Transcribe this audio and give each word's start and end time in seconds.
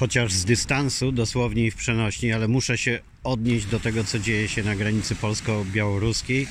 chociaż 0.00 0.32
z 0.32 0.44
dystansu, 0.44 1.12
dosłownie 1.12 1.66
i 1.66 1.70
w 1.70 1.76
przenośni, 1.76 2.32
ale 2.32 2.48
muszę 2.48 2.78
się 2.78 3.00
odnieść 3.24 3.66
do 3.66 3.80
tego, 3.80 4.04
co 4.04 4.18
dzieje 4.18 4.48
się 4.48 4.62
na 4.62 4.76
granicy 4.76 5.14
polsko-białoruskiej, 5.14 6.46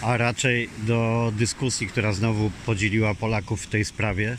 a 0.00 0.16
raczej 0.16 0.68
do 0.86 1.32
dyskusji, 1.36 1.86
która 1.86 2.12
znowu 2.12 2.50
podzieliła 2.66 3.14
Polaków 3.14 3.62
w 3.62 3.66
tej 3.66 3.84
sprawie. 3.84 4.36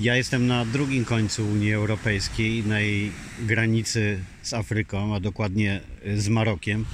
Ja 0.00 0.16
jestem 0.16 0.46
na 0.46 0.64
drugim 0.64 1.04
końcu 1.04 1.48
Unii 1.48 1.72
Europejskiej, 1.72 2.64
na 2.64 2.80
jej 2.80 3.12
granicy 3.40 4.18
z 4.42 4.54
Afryką, 4.54 5.14
a 5.14 5.20
dokładnie 5.20 5.80
z 6.16 6.28
Marokiem. 6.28 6.84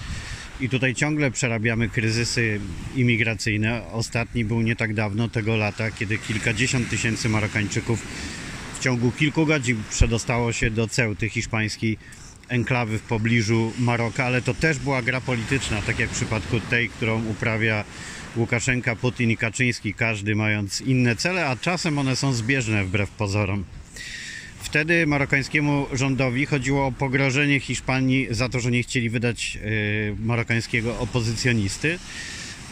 I 0.60 0.68
tutaj 0.68 0.94
ciągle 0.94 1.30
przerabiamy 1.30 1.88
kryzysy 1.88 2.60
imigracyjne. 2.96 3.82
Ostatni 3.92 4.44
był 4.44 4.60
nie 4.62 4.76
tak 4.76 4.94
dawno, 4.94 5.28
tego 5.28 5.56
lata, 5.56 5.90
kiedy 5.90 6.18
kilkadziesiąt 6.18 6.90
tysięcy 6.90 7.28
Marokańczyków 7.28 8.02
w 8.74 8.78
ciągu 8.78 9.12
kilku 9.12 9.46
godzin 9.46 9.82
przedostało 9.90 10.52
się 10.52 10.70
do 10.70 10.88
Ceuty, 10.88 11.28
hiszpańskiej 11.28 11.98
enklawy 12.48 12.98
w 12.98 13.02
pobliżu 13.02 13.72
Maroka, 13.78 14.24
ale 14.24 14.42
to 14.42 14.54
też 14.54 14.78
była 14.78 15.02
gra 15.02 15.20
polityczna, 15.20 15.82
tak 15.82 15.98
jak 15.98 16.10
w 16.10 16.14
przypadku 16.14 16.60
tej, 16.60 16.88
którą 16.88 17.24
uprawia 17.24 17.84
Łukaszenka, 18.36 18.96
Putin 18.96 19.30
i 19.30 19.36
Kaczyński, 19.36 19.94
każdy 19.94 20.34
mając 20.34 20.80
inne 20.80 21.16
cele, 21.16 21.46
a 21.46 21.56
czasem 21.56 21.98
one 21.98 22.16
są 22.16 22.32
zbieżne 22.32 22.84
wbrew 22.84 23.10
pozorom. 23.10 23.64
Wtedy 24.62 25.06
marokańskiemu 25.06 25.86
rządowi 25.92 26.46
chodziło 26.46 26.86
o 26.86 26.92
pogrożenie 26.92 27.60
Hiszpanii 27.60 28.26
za 28.30 28.48
to, 28.48 28.60
że 28.60 28.70
nie 28.70 28.82
chcieli 28.82 29.10
wydać 29.10 29.58
y, 29.64 30.16
marokańskiego 30.20 30.98
opozycjonisty. 30.98 31.98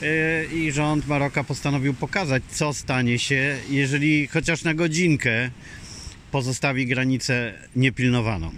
Y, 0.03 0.49
I 0.55 0.73
rząd 0.73 1.07
Maroka 1.07 1.45
postanowił 1.45 1.95
pokazać, 1.95 2.43
co 2.51 2.73
stanie 2.73 3.19
się, 3.19 3.57
jeżeli 3.71 4.27
chociaż 4.27 4.65
na 4.65 4.75
godzinkę 4.75 5.51
pozostawi 6.33 6.87
granicę 6.87 7.55
niepilnowaną. 7.77 8.53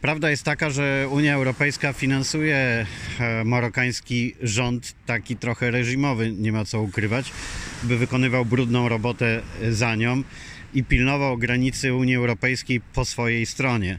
Prawda 0.00 0.30
jest 0.30 0.42
taka, 0.42 0.70
że 0.70 1.08
Unia 1.10 1.34
Europejska 1.34 1.92
finansuje 1.92 2.56
e, 2.56 3.44
marokański 3.44 4.34
rząd, 4.42 4.94
taki 5.06 5.36
trochę 5.36 5.70
reżimowy, 5.70 6.32
nie 6.32 6.52
ma 6.52 6.64
co 6.64 6.82
ukrywać, 6.82 7.32
by 7.82 7.98
wykonywał 7.98 8.44
brudną 8.44 8.88
robotę 8.88 9.42
za 9.70 9.94
nią 9.94 10.22
i 10.74 10.84
pilnował 10.84 11.38
granicy 11.38 11.94
Unii 11.94 12.16
Europejskiej 12.16 12.80
po 12.80 13.04
swojej 13.04 13.46
stronie. 13.46 13.98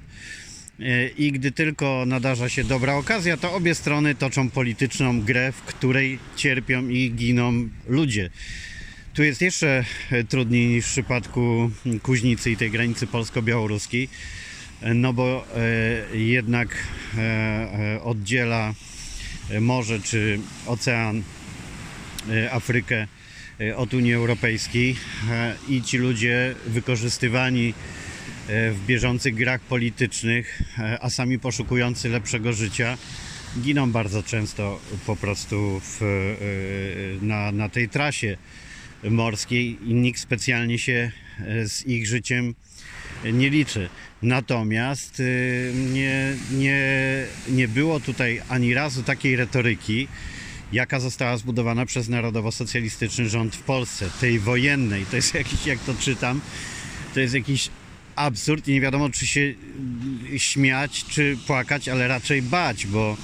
E, 0.79 1.07
I 1.07 1.31
gdy 1.31 1.51
tylko 1.51 2.03
nadarza 2.07 2.49
się 2.49 2.63
dobra 2.63 2.95
okazja, 2.95 3.37
to 3.37 3.53
obie 3.53 3.75
strony 3.75 4.15
toczą 4.15 4.49
polityczną 4.49 5.21
grę, 5.21 5.51
w 5.51 5.61
której 5.61 6.19
cierpią 6.35 6.87
i 6.87 7.11
giną 7.11 7.69
ludzie. 7.87 8.29
Tu 9.13 9.23
jest 9.23 9.41
jeszcze 9.41 9.85
e, 10.11 10.23
trudniej 10.23 10.67
niż 10.67 10.85
w 10.85 10.91
przypadku 10.91 11.71
Kuźnicy 12.03 12.51
i 12.51 12.57
tej 12.57 12.71
granicy 12.71 13.07
polsko-białoruskiej 13.07 14.09
no 14.81 15.13
bo 15.13 15.45
e, 16.11 16.17
jednak 16.17 16.77
e, 17.17 17.21
e, 17.21 18.03
oddziela 18.03 18.73
morze 19.61 19.99
czy 19.99 20.39
ocean 20.65 21.23
Afrykę 22.51 23.07
od 23.75 23.93
Unii 23.93 24.13
Europejskiej 24.13 24.95
i 25.69 25.81
ci 25.81 25.97
ludzie 25.97 26.55
wykorzystywani 26.67 27.73
w 28.47 28.79
bieżących 28.87 29.35
grach 29.35 29.61
politycznych, 29.61 30.61
a 31.01 31.09
sami 31.09 31.39
poszukujący 31.39 32.09
lepszego 32.09 32.53
życia, 32.53 32.97
giną 33.61 33.91
bardzo 33.91 34.23
często 34.23 34.79
po 35.05 35.15
prostu 35.15 35.81
w, 35.83 35.99
na, 37.21 37.51
na 37.51 37.69
tej 37.69 37.89
trasie 37.89 38.37
morskiej 39.03 39.77
i 39.85 39.93
nikt 39.93 40.19
specjalnie 40.19 40.79
się 40.79 41.11
z 41.65 41.85
ich 41.87 42.07
życiem 42.07 42.55
nie 43.33 43.49
liczy. 43.49 43.89
Natomiast 44.21 45.19
y, 45.19 45.73
nie, 45.93 46.33
nie, 46.51 46.79
nie 47.49 47.67
było 47.67 47.99
tutaj 47.99 48.41
ani 48.49 48.73
razu 48.73 49.03
takiej 49.03 49.35
retoryki, 49.35 50.07
jaka 50.73 50.99
została 50.99 51.37
zbudowana 51.37 51.85
przez 51.85 52.09
narodowo-socjalistyczny 52.09 53.29
rząd 53.29 53.55
w 53.55 53.61
Polsce, 53.61 54.09
tej 54.21 54.39
wojennej. 54.39 55.05
To 55.05 55.15
jest 55.15 55.33
jakiś, 55.33 55.65
jak 55.65 55.79
to 55.79 55.93
czytam, 55.93 56.41
to 57.13 57.19
jest 57.19 57.33
jakiś 57.33 57.69
absurd 58.15 58.67
i 58.67 58.73
nie 58.73 58.81
wiadomo, 58.81 59.09
czy 59.09 59.27
się 59.27 59.53
śmiać, 60.37 61.05
czy 61.05 61.37
płakać, 61.47 61.89
ale 61.89 62.07
raczej 62.07 62.41
bać, 62.41 62.87
bo 62.87 63.17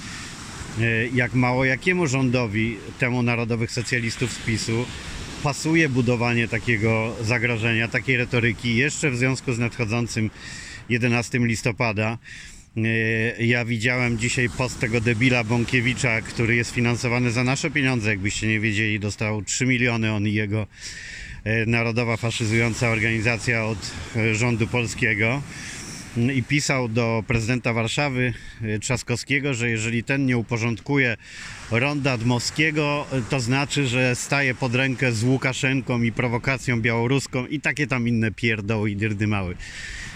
jak 1.14 1.34
mało 1.34 1.64
jakiemu 1.64 2.06
rządowi, 2.06 2.76
temu 2.98 3.22
narodowych 3.22 3.70
socjalistów 3.70 4.32
z 4.32 4.38
PiSu, 4.38 4.86
pasuje 5.42 5.88
budowanie 5.88 6.48
takiego 6.48 7.16
zagrożenia, 7.22 7.88
takiej 7.88 8.16
retoryki, 8.16 8.76
jeszcze 8.76 9.10
w 9.10 9.16
związku 9.16 9.52
z 9.52 9.58
nadchodzącym 9.58 10.30
11 10.88 11.38
listopada. 11.38 12.18
E, 12.76 13.44
ja 13.44 13.64
widziałem 13.64 14.18
dzisiaj 14.18 14.48
post 14.50 14.80
tego 14.80 15.00
debila 15.00 15.44
Bąkiewicza, 15.44 16.20
który 16.20 16.54
jest 16.54 16.70
finansowany 16.70 17.30
za 17.30 17.44
nasze 17.44 17.70
pieniądze, 17.70 18.10
jakbyście 18.10 18.46
nie 18.46 18.60
wiedzieli, 18.60 19.00
dostał 19.00 19.42
3 19.42 19.66
miliony 19.66 20.12
on 20.12 20.26
i 20.26 20.32
jego 20.32 20.66
e, 21.44 21.66
narodowa 21.66 22.16
faszyzująca 22.16 22.88
organizacja 22.88 23.64
od 23.64 23.90
e, 24.16 24.34
rządu 24.34 24.66
polskiego 24.66 25.42
i 26.34 26.42
pisał 26.42 26.88
do 26.88 27.24
prezydenta 27.26 27.72
Warszawy 27.72 28.32
Trzaskowskiego, 28.80 29.54
że 29.54 29.70
jeżeli 29.70 30.04
ten 30.04 30.26
nie 30.26 30.38
uporządkuje 30.38 31.16
ronda 31.70 32.18
Dmowskiego, 32.18 33.06
to 33.30 33.40
znaczy, 33.40 33.86
że 33.86 34.16
staje 34.16 34.54
pod 34.54 34.74
rękę 34.74 35.12
z 35.12 35.22
Łukaszenką 35.22 36.02
i 36.02 36.12
prowokacją 36.12 36.80
białoruską 36.80 37.46
i 37.46 37.60
takie 37.60 37.86
tam 37.86 38.08
inne 38.08 38.30
pierdoły 38.30 38.90
i 38.90 38.96
dyrdymały 38.96 39.56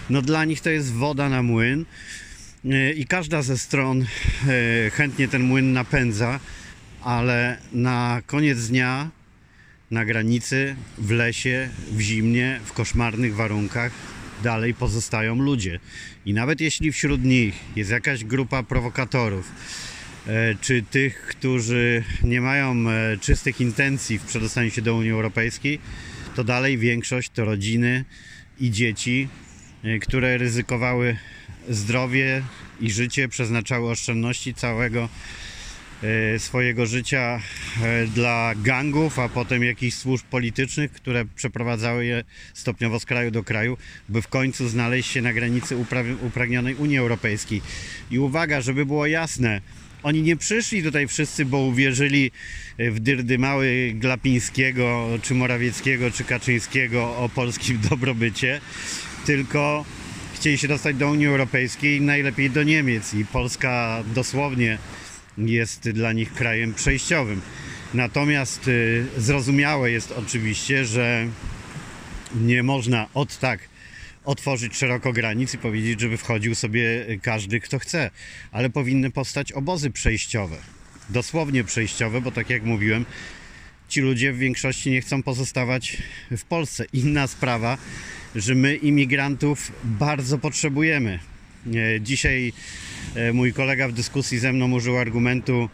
no 0.09 0.21
dla 0.21 0.45
nich 0.45 0.61
to 0.61 0.69
jest 0.69 0.93
woda 0.93 1.29
na 1.29 1.43
młyn 1.43 1.85
e, 2.65 2.91
i 2.93 3.05
każda 3.05 3.41
ze 3.41 3.57
stron 3.57 4.05
chętnie 4.91 5.27
ten 5.27 5.43
młyn 5.43 5.73
napędza, 5.73 6.39
ale 7.01 7.57
na 7.73 8.21
koniec 8.25 8.67
dnia 8.67 9.09
na 9.91 10.05
granicy, 10.05 10.75
w 10.97 11.11
lesie, 11.11 11.69
w 11.91 11.99
zimnie, 11.99 12.59
w 12.65 12.73
koszmarnych 12.73 13.35
warunkach 13.35 13.91
dalej 14.43 14.73
pozostają 14.73 15.35
ludzie. 15.35 15.79
I 16.25 16.33
nawet 16.33 16.61
jeśli 16.61 16.91
wśród 16.91 17.23
nich 17.23 17.55
jest 17.75 17.91
jakaś 17.91 18.23
grupa 18.23 18.63
prowokatorów, 18.63 19.51
e, 20.27 20.55
czy 20.61 20.83
tych, 20.91 21.21
którzy 21.21 22.03
nie 22.23 22.41
mają 22.41 22.75
czystych 23.21 23.61
intencji 23.61 24.19
w 24.19 24.25
przedostaniu 24.25 24.71
się 24.71 24.81
do 24.81 24.95
Unii 24.95 25.11
Europejskiej, 25.11 25.79
to 26.35 26.43
dalej 26.43 26.77
większość 26.77 27.29
to 27.29 27.45
rodziny 27.45 28.05
i 28.59 28.71
dzieci, 28.71 29.27
E, 29.83 29.99
które 29.99 30.37
ryzykowały 30.37 31.17
zdrowie 31.69 32.43
i 32.81 32.91
życie, 32.91 33.27
przeznaczały 33.27 33.89
oszczędności 33.89 34.53
całego 34.53 35.03
e, 35.03 35.09
swojego 36.37 36.85
życia 36.85 37.41
e, 37.81 38.07
dla 38.07 38.53
gangów, 38.55 39.19
a 39.19 39.29
potem 39.29 39.63
jakichś 39.63 39.97
służb 39.97 40.25
politycznych, 40.25 40.91
które 40.91 41.25
przeprowadzały 41.25 42.05
je 42.05 42.23
stopniowo 42.53 42.99
z 42.99 43.05
kraju 43.05 43.31
do 43.31 43.43
kraju, 43.43 43.77
by 44.09 44.21
w 44.21 44.27
końcu 44.27 44.69
znaleźć 44.69 45.11
się 45.11 45.21
na 45.21 45.33
granicy 45.33 45.77
upragnionej 46.21 46.75
Unii 46.75 46.97
Europejskiej. 46.97 47.61
I 48.11 48.19
uwaga, 48.19 48.61
żeby 48.61 48.85
było 48.85 49.07
jasne, 49.07 49.61
oni 50.03 50.21
nie 50.21 50.35
przyszli 50.35 50.83
tutaj 50.83 51.07
wszyscy, 51.07 51.45
bo 51.45 51.57
uwierzyli 51.57 52.31
w 52.79 52.99
dyrdy 52.99 53.37
mały 53.39 53.91
Glapińskiego, 53.95 55.09
czy 55.21 55.33
Morawieckiego, 55.33 56.11
czy 56.11 56.23
Kaczyńskiego 56.23 57.17
o 57.17 57.29
polskim 57.29 57.79
dobrobycie 57.89 58.61
tylko 59.25 59.85
chcieli 60.35 60.57
się 60.57 60.67
dostać 60.67 60.95
do 60.95 61.09
Unii 61.09 61.27
Europejskiej, 61.27 62.01
najlepiej 62.01 62.49
do 62.49 62.63
Niemiec 62.63 63.13
i 63.13 63.25
Polska 63.25 64.03
dosłownie 64.15 64.77
jest 65.37 65.89
dla 65.89 66.13
nich 66.13 66.33
krajem 66.33 66.73
przejściowym. 66.73 67.41
Natomiast 67.93 68.67
y, 68.67 69.05
zrozumiałe 69.17 69.91
jest 69.91 70.11
oczywiście, 70.11 70.85
że 70.85 71.27
nie 72.35 72.63
można 72.63 73.07
od 73.13 73.39
tak 73.39 73.59
otworzyć 74.25 74.75
szeroko 74.75 75.13
granic 75.13 75.53
i 75.53 75.57
powiedzieć, 75.57 75.99
żeby 75.99 76.17
wchodził 76.17 76.55
sobie 76.55 77.05
każdy, 77.21 77.59
kto 77.59 77.79
chce, 77.79 78.11
ale 78.51 78.69
powinny 78.69 79.11
powstać 79.11 79.51
obozy 79.51 79.91
przejściowe. 79.91 80.57
Dosłownie 81.09 81.63
przejściowe, 81.63 82.21
bo 82.21 82.31
tak 82.31 82.49
jak 82.49 82.63
mówiłem, 82.63 83.05
ci 83.89 84.01
ludzie 84.01 84.33
w 84.33 84.37
większości 84.37 84.91
nie 84.91 85.01
chcą 85.01 85.23
pozostawać 85.23 85.97
w 86.31 86.43
Polsce. 86.43 86.85
Inna 86.93 87.27
sprawa, 87.27 87.77
że 88.35 88.55
my 88.55 88.75
imigrantów 88.75 89.71
bardzo 89.83 90.37
potrzebujemy. 90.37 91.19
E, 91.67 92.01
dzisiaj 92.01 92.53
mój 93.33 93.53
kolega 93.53 93.87
w 93.87 93.93
dyskusji 93.93 94.39
ze 94.39 94.53
mną 94.53 94.71
użył 94.71 94.97
argumentu, 94.97 95.69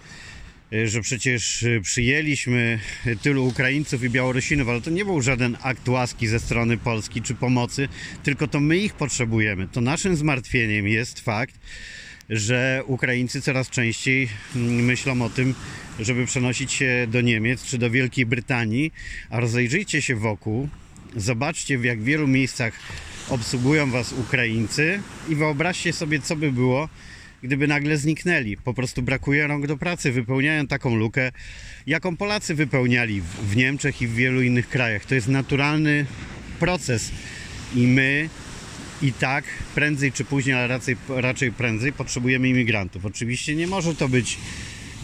e, 0.73 0.87
że 0.87 1.01
przecież 1.01 1.65
przyjęliśmy 1.81 2.79
tylu 3.21 3.47
Ukraińców 3.47 4.03
i 4.03 4.09
Białorusinów, 4.09 4.69
ale 4.69 4.81
to 4.81 4.89
nie 4.89 5.05
był 5.05 5.21
żaden 5.21 5.57
akt 5.61 5.89
łaski 5.89 6.27
ze 6.27 6.39
strony 6.39 6.77
Polski 6.77 7.21
czy 7.21 7.35
pomocy, 7.35 7.87
tylko 8.23 8.47
to 8.47 8.59
my 8.59 8.77
ich 8.77 8.93
potrzebujemy. 8.93 9.67
To 9.67 9.81
naszym 9.81 10.15
zmartwieniem 10.15 10.87
jest 10.87 11.19
fakt, 11.19 11.55
że 12.29 12.83
Ukraińcy 12.85 13.41
coraz 13.41 13.69
częściej 13.69 14.29
mm, 14.55 14.85
myślą 14.85 15.21
o 15.21 15.29
tym, 15.29 15.55
żeby 15.99 16.25
przenosić 16.25 16.73
się 16.73 17.07
do 17.11 17.21
Niemiec 17.21 17.63
czy 17.63 17.77
do 17.77 17.91
Wielkiej 17.91 18.25
Brytanii, 18.25 18.93
a 19.29 19.39
rozejrzyjcie 19.39 20.01
się 20.01 20.15
wokół, 20.15 20.69
zobaczcie 21.15 21.77
w 21.77 21.83
jak 21.83 22.03
wielu 22.03 22.27
miejscach 22.27 22.73
obsługują 23.29 23.91
was 23.91 24.13
Ukraińcy 24.13 25.01
i 25.29 25.35
wyobraźcie 25.35 25.93
sobie, 25.93 26.19
co 26.19 26.35
by 26.35 26.51
było, 26.51 26.89
gdyby 27.43 27.67
nagle 27.67 27.97
zniknęli. 27.97 28.57
Po 28.57 28.73
prostu 28.73 29.01
brakuje 29.01 29.47
rąk 29.47 29.67
do 29.67 29.77
pracy, 29.77 30.11
wypełniają 30.11 30.67
taką 30.67 30.95
lukę, 30.95 31.31
jaką 31.87 32.17
Polacy 32.17 32.55
wypełniali 32.55 33.21
w- 33.21 33.55
Niemczech 33.55 34.01
i 34.01 34.07
w 34.07 34.13
wielu 34.15 34.41
innych 34.41 34.69
krajach. 34.69 35.05
To 35.05 35.15
jest 35.15 35.27
naturalny 35.27 36.05
proces 36.59 37.11
i 37.75 37.87
my 37.87 38.29
i 39.01 39.13
tak 39.13 39.43
prędzej 39.75 40.11
czy 40.11 40.25
później, 40.25 40.55
ale 40.55 40.67
raczej, 40.67 40.95
raczej 41.09 41.51
prędzej 41.51 41.93
potrzebujemy 41.93 42.49
imigrantów. 42.49 43.05
Oczywiście 43.05 43.55
nie 43.55 43.67
może 43.67 43.95
to 43.95 44.09
być 44.09 44.37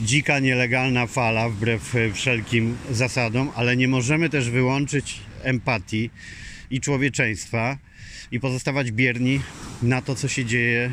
dzika, 0.02 0.40
nielegalna 0.40 1.08
fala 1.08 1.50
wbrew 1.50 1.96
e, 1.96 2.14
wszelkim 2.14 2.78
zasadom, 2.92 3.52
ale 3.56 3.78
nie 3.78 3.88
możemy 3.88 4.30
też 4.30 4.50
wyłączyć 4.50 5.20
empatii 5.44 6.10
i 6.72 6.82
człowieczeństwa 6.82 7.78
i 8.32 8.40
pozostawać 8.40 8.92
bierni 8.92 9.40
na 9.82 10.02
to, 10.02 10.16
co 10.16 10.28
się 10.28 10.46
dzieje 10.46 10.92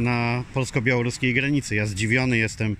na 0.00 0.44
polsko-białoruskiej 0.54 1.34
granicy. 1.34 1.74
Ja 1.74 1.86
zdziwiony 1.86 2.38
jestem 2.38 2.76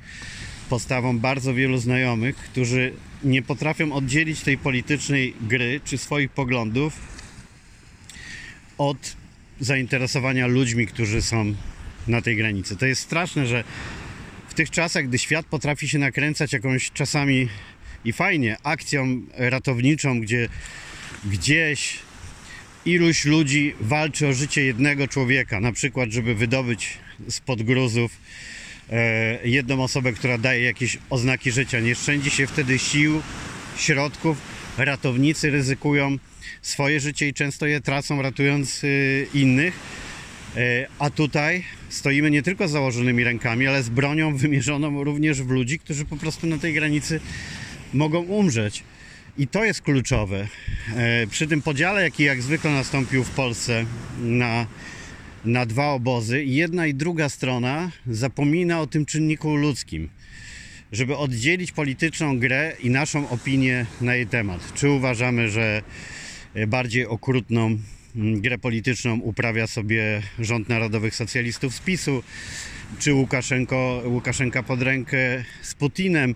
postawą 0.69 1.19
bardzo 1.19 1.55
wielu 1.55 1.79
znajomych, 1.79 2.37
którzy 2.37 2.93
nie 3.25 3.43
potrafią 3.43 3.93
oddzielić 3.93 4.41
tej 4.41 4.59
politycznej 4.59 5.35
gry 5.41 5.81
czy 5.85 5.99
swoich 5.99 6.31
poglądów 6.31 6.93
od 8.79 9.17
zainteresowania 9.61 10.47
ludźmi, 10.47 10.87
którzy 10.87 11.23
są 11.23 11.55
na 12.09 12.23
tej 12.23 12.37
granicy. 12.37 12.77
To 12.77 12.87
jest 12.87 13.03
straszne, 13.03 13.47
że 13.47 13.65
w 14.49 14.55
tych 14.55 14.71
czasach, 14.71 15.09
gdy 15.09 15.19
świat 15.19 15.47
potrafi 15.47 15.89
się 15.89 15.99
nakręcać 15.99 16.53
jakąś 16.53 16.91
czasami 16.91 17.49
i 18.05 18.13
fajnie 18.13 18.57
akcją 18.63 19.21
ratowniczą, 19.35 20.21
gdzie 20.21 20.49
gdzieś 21.25 21.99
iluś 22.89 23.25
ludzi 23.25 23.75
walczy 23.81 24.29
o 24.29 24.33
życie 24.33 24.65
jednego 24.65 25.09
człowieka, 25.09 25.61
na 25.61 25.73
przykład, 25.73 26.11
żeby 26.11 26.35
wydobyć 26.35 26.99
spod 27.29 27.63
gruzów 27.63 28.13
e, 28.91 29.49
jedną 29.49 29.83
osobę, 29.83 30.13
która 30.13 30.39
daje 30.39 30.65
jakieś 30.65 30.99
oznaki 31.11 31.51
życia. 31.51 31.81
Nie 31.81 31.95
szczędzi 31.95 32.31
się 32.31 32.47
wtedy 32.47 32.79
sił, 32.79 33.23
środków. 33.77 34.39
Ratownicy 34.79 35.51
ryzykują 35.51 36.19
swoje 36.63 37.01
życie 37.01 37.29
i 37.29 37.35
często 37.35 37.67
je 37.67 37.81
tracą, 37.81 38.23
ratując 38.23 38.85
y, 38.85 39.27
innych. 39.35 39.75
E, 40.57 40.87
A 40.99 41.11
tutaj 41.11 41.65
stoimy 41.89 42.31
nie 42.31 42.43
tylko 42.43 42.69
z 42.69 42.71
założonymi 42.71 43.25
rękami, 43.25 43.67
ale 43.67 43.83
z 43.83 43.89
bronią 43.89 44.37
wymierzoną 44.37 45.05
również 45.05 45.43
w 45.43 45.51
ludzi, 45.51 45.79
którzy 45.79 46.05
po 46.05 46.17
prostu 46.17 46.47
na 46.47 46.59
tej 46.59 46.75
granicy 46.75 47.21
mogą 47.95 48.21
umrzeć. 48.21 48.83
I 49.39 49.47
to 49.47 49.65
jest 49.65 49.83
kluczowe. 49.83 50.49
E, 50.97 51.27
Przy 51.27 51.47
tym 51.47 51.63
podziale, 51.63 52.03
jaki 52.03 52.25
jak 52.25 52.43
zwykle 52.43 52.71
nastąpił 52.71 53.25
w 53.25 53.31
Polsce 53.31 53.85
na, 54.21 54.67
na 55.45 55.67
dwa 55.67 55.89
obozy, 55.89 56.45
jedna 56.45 56.87
i 56.87 56.95
druga 56.95 57.29
strona 57.29 57.91
zapomina 58.07 58.81
o 58.81 58.87
tym 58.87 59.07
czynniku 59.07 59.57
ludzkim, 59.57 60.09
żeby 60.93 61.17
oddzielić 61.17 61.73
polityczną 61.73 62.39
grę 62.39 62.73
i 62.81 62.91
naszą 62.91 63.29
opinię 63.29 63.87
na 64.01 64.15
jej 64.15 64.27
temat. 64.27 64.73
Czy 64.75 64.91
uważamy, 64.91 65.49
że 65.49 65.83
bardziej 66.67 67.07
okrutną 67.07 67.79
mm, 68.17 68.41
grę 68.41 68.59
polityczną 68.59 69.21
uprawia 69.21 69.67
sobie 69.67 70.23
rząd 70.39 70.69
narodowych 70.69 71.15
socjalistów 71.15 71.75
z 71.75 71.81
PiSu, 71.81 72.23
czy 72.99 73.15
Łukaszenko, 73.15 74.03
Łukaszenka 74.07 74.63
pod 74.63 74.83
rękę 74.83 75.45
z 75.63 75.75
Putinem, 75.75 76.35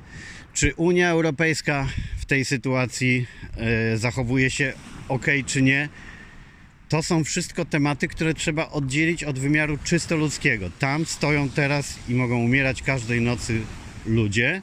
czy 0.55 0.75
Unia 0.75 1.11
Europejska 1.11 1.89
tej 2.33 2.45
sytuacji 2.45 3.27
e, 3.57 3.97
zachowuje 3.97 4.51
się 4.51 4.73
ok, 5.09 5.27
czy 5.47 5.63
nie. 5.63 5.89
To 6.89 7.03
są 7.03 7.25
wszystko 7.25 7.65
tematy, 7.65 8.09
które 8.09 8.35
trzeba 8.35 8.71
oddzielić 8.71 9.25
od 9.25 9.39
wymiaru 9.39 9.79
czysto 9.85 10.17
ludzkiego. 10.17 10.71
Tam 10.79 11.07
stoją 11.07 11.49
teraz 11.49 11.99
i 12.09 12.15
mogą 12.15 12.39
umierać 12.39 12.83
każdej 12.83 13.21
nocy 13.21 13.61
ludzie 14.07 14.63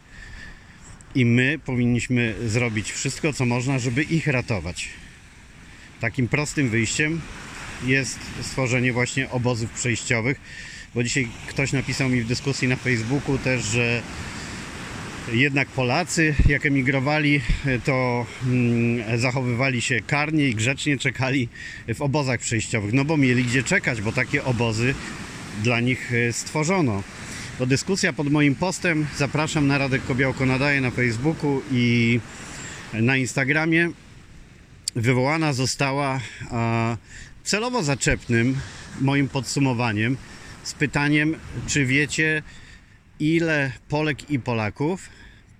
i 1.15 1.25
my 1.25 1.59
powinniśmy 1.65 2.35
zrobić 2.45 2.91
wszystko, 2.91 3.33
co 3.33 3.45
można, 3.45 3.79
żeby 3.79 4.03
ich 4.03 4.27
ratować. 4.27 4.89
Takim 5.99 6.27
prostym 6.27 6.69
wyjściem 6.69 7.21
jest 7.85 8.19
stworzenie 8.41 8.93
właśnie 8.93 9.29
obozów 9.29 9.71
przejściowych, 9.71 10.41
bo 10.95 11.03
dzisiaj 11.03 11.27
ktoś 11.47 11.73
napisał 11.73 12.09
mi 12.09 12.21
w 12.21 12.27
dyskusji 12.27 12.67
na 12.67 12.75
Facebooku 12.75 13.37
też, 13.37 13.63
że 13.63 14.01
jednak 15.33 15.67
Polacy, 15.67 16.35
jak 16.47 16.65
emigrowali, 16.65 17.41
to 17.83 18.25
mm, 18.43 19.19
zachowywali 19.19 19.81
się 19.81 19.99
karnie 20.07 20.47
i 20.47 20.55
grzecznie 20.55 20.97
czekali 20.97 21.49
w 21.95 22.01
obozach 22.01 22.39
przejściowych. 22.39 22.93
No 22.93 23.05
bo 23.05 23.17
mieli 23.17 23.43
gdzie 23.43 23.63
czekać, 23.63 24.01
bo 24.01 24.11
takie 24.11 24.43
obozy 24.43 24.95
dla 25.63 25.79
nich 25.79 26.13
e, 26.13 26.33
stworzono. 26.33 27.03
To 27.57 27.65
dyskusja 27.65 28.13
pod 28.13 28.31
moim 28.31 28.55
postem. 28.55 29.07
Zapraszam 29.17 29.67
na 29.67 29.77
Radek 29.77 30.05
Kobiałko 30.05 30.45
nadaje 30.45 30.81
na 30.81 30.91
Facebooku 30.91 31.61
i 31.71 32.19
na 32.93 33.17
Instagramie. 33.17 33.91
Wywołana 34.95 35.53
została 35.53 36.19
celowo 37.43 37.83
zaczepnym 37.83 38.57
moim 39.01 39.29
podsumowaniem 39.29 40.17
z 40.63 40.73
pytaniem, 40.73 41.35
czy 41.67 41.85
wiecie, 41.85 42.43
ile 43.19 43.71
Polek 43.89 44.31
i 44.31 44.39
Polaków 44.39 45.09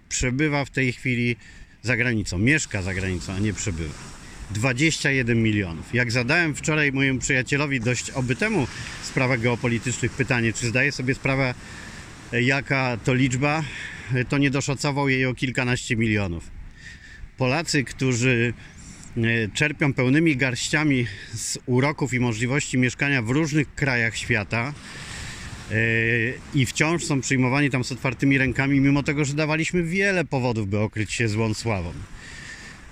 przebywa 0.09 0.65
w 0.65 0.69
tej 0.69 0.93
chwili 0.93 1.35
za 1.81 1.97
granicą, 1.97 2.37
mieszka 2.37 2.81
za 2.81 2.93
granicą, 2.93 3.33
a 3.33 3.39
nie 3.39 3.53
przebywa. 3.53 3.93
21 4.51 5.43
milionów. 5.43 5.93
Jak 5.93 6.11
zadałem 6.11 6.55
wczoraj 6.55 6.91
mojemu 6.91 7.19
przyjacielowi 7.19 7.79
dość 7.79 8.09
obytemu 8.09 8.67
w 9.01 9.05
sprawach 9.05 9.41
geopolitycznych 9.41 10.11
pytanie, 10.11 10.53
czy 10.53 10.67
zdaje 10.67 10.91
sobie 10.91 11.15
sprawę, 11.15 11.53
e, 12.33 12.41
jaka 12.41 12.97
to 13.03 13.13
liczba, 13.13 13.63
e, 14.13 14.25
to 14.25 14.37
nie 14.37 14.51
doszacował 14.51 15.09
jej 15.09 15.25
o 15.25 15.33
kilkanaście 15.33 15.95
milionów. 15.95 16.51
Polacy, 17.37 17.83
którzy 17.83 18.53
e, 19.17 19.21
czerpią 19.53 19.93
pełnymi 19.93 20.37
garściami 20.37 21.07
z 21.33 21.57
uroków 21.65 22.13
i 22.13 22.19
możliwości 22.19 22.77
mieszkania 22.77 23.21
w 23.21 23.29
różnych 23.29 23.75
krajach 23.75 24.17
świata, 24.17 24.73
i 26.53 26.65
wciąż 26.65 27.03
są 27.03 27.21
przyjmowani 27.21 27.69
tam 27.69 27.83
z 27.83 27.91
otwartymi 27.91 28.37
rękami, 28.37 28.79
mimo 28.79 29.03
tego, 29.03 29.25
że 29.25 29.33
dawaliśmy 29.33 29.83
wiele 29.83 30.25
powodów, 30.25 30.69
by 30.69 30.79
okryć 30.79 31.13
się 31.13 31.27
złą 31.27 31.53
sławą. 31.53 31.93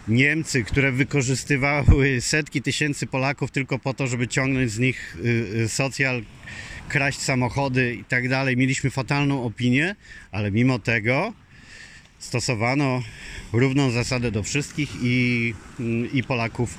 Niemcy, 0.07 0.63
które 0.63 0.91
wykorzystywały 0.91 2.21
setki 2.21 2.62
tysięcy 2.62 3.07
Polaków 3.07 3.51
tylko 3.51 3.79
po 3.79 3.94
to, 3.94 4.07
żeby 4.07 4.27
ciągnąć 4.27 4.71
z 4.71 4.79
nich 4.79 5.18
y, 5.25 5.62
y, 5.63 5.69
socjal, 5.69 6.24
kraść 6.89 7.19
samochody 7.19 7.96
i 7.96 8.03
tak 8.03 8.29
dalej. 8.29 8.57
Mieliśmy 8.57 8.89
fatalną 8.89 9.43
opinię, 9.43 9.96
ale 10.31 10.51
mimo 10.51 10.79
tego 10.79 11.34
stosowano 12.19 13.03
równą 13.53 13.91
zasadę 13.91 14.31
do 14.31 14.43
wszystkich 14.43 14.89
i, 15.01 15.53
mm, 15.79 16.12
i 16.13 16.24
Polaków 16.24 16.77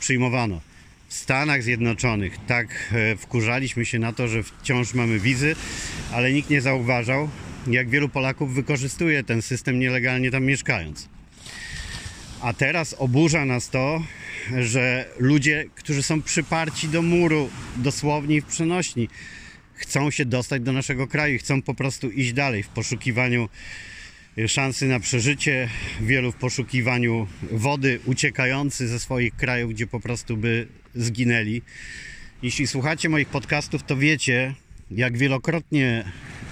przyjmowano. 0.00 0.67
W 1.08 1.14
Stanach 1.14 1.62
Zjednoczonych 1.62 2.36
tak 2.46 2.92
e, 2.92 3.16
wkurzaliśmy 3.16 3.84
się 3.84 3.98
na 3.98 4.12
to, 4.12 4.28
że 4.28 4.42
wciąż 4.42 4.94
mamy 4.94 5.18
wizy, 5.18 5.56
ale 6.12 6.32
nikt 6.32 6.50
nie 6.50 6.60
zauważał, 6.60 7.28
jak 7.66 7.88
wielu 7.88 8.08
Polaków 8.08 8.54
wykorzystuje 8.54 9.24
ten 9.24 9.42
system 9.42 9.78
nielegalnie 9.78 10.30
tam 10.30 10.44
mieszkając. 10.44 11.08
A 12.40 12.52
teraz 12.52 12.94
oburza 12.98 13.44
nas 13.44 13.70
to, 13.70 14.02
że 14.58 15.08
ludzie, 15.18 15.64
którzy 15.74 16.02
są 16.02 16.22
przyparci 16.22 16.88
do 16.88 17.02
muru, 17.02 17.50
dosłownie 17.76 18.42
w 18.42 18.44
przenośni, 18.44 19.08
chcą 19.74 20.10
się 20.10 20.24
dostać 20.24 20.62
do 20.62 20.72
naszego 20.72 21.06
kraju, 21.06 21.34
i 21.34 21.38
chcą 21.38 21.62
po 21.62 21.74
prostu 21.74 22.10
iść 22.10 22.32
dalej 22.32 22.62
w 22.62 22.68
poszukiwaniu 22.68 23.48
szansy 24.46 24.86
na 24.86 25.00
przeżycie, 25.00 25.68
wielu 26.00 26.32
w 26.32 26.36
poszukiwaniu 26.36 27.26
wody, 27.52 28.00
uciekający 28.04 28.88
ze 28.88 28.98
swoich 28.98 29.36
krajów, 29.36 29.70
gdzie 29.70 29.86
po 29.86 30.00
prostu 30.00 30.36
by 30.36 30.68
zginęli. 30.94 31.62
Jeśli 32.42 32.66
słuchacie 32.66 33.08
moich 33.08 33.28
podcastów, 33.28 33.82
to 33.82 33.96
wiecie, 33.96 34.54
jak 34.90 35.18
wielokrotnie 35.18 36.04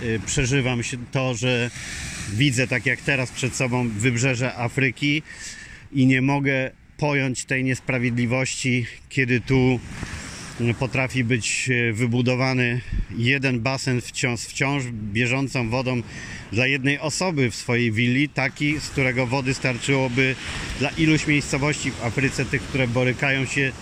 y, 0.02 0.20
przeżywam 0.26 0.80
to, 1.12 1.34
że 1.34 1.70
widzę 2.32 2.66
tak 2.66 2.86
jak 2.86 3.00
teraz 3.00 3.30
przed 3.30 3.56
sobą 3.56 3.88
wybrzeże 3.88 4.54
Afryki 4.54 5.22
i 5.92 6.06
nie 6.06 6.22
mogę 6.22 6.70
pojąć 6.96 7.44
tej 7.44 7.64
niesprawiedliwości, 7.64 8.86
kiedy 9.08 9.40
tu 9.40 9.80
potrafi 10.78 11.24
być 11.24 11.68
y, 11.70 11.92
wybudowany 11.92 12.80
jeden 13.18 13.60
basen 13.60 14.00
wciąż, 14.00 14.40
wciąż 14.40 14.84
bieżącą 14.92 15.70
wodą 15.70 16.02
dla 16.52 16.66
jednej 16.66 16.98
osoby 16.98 17.50
w 17.50 17.54
swojej 17.54 17.92
willi, 17.92 18.28
taki, 18.28 18.80
z 18.80 18.88
którego 18.88 19.26
wody 19.26 19.54
starczyłoby 19.54 20.34
dla 20.78 20.90
iluś 20.90 21.26
miejscowości 21.26 21.90
w 21.90 22.04
Afryce, 22.04 22.44
tych, 22.44 22.62
które 22.62 22.88
borykają 22.88 23.44
się 23.44 23.72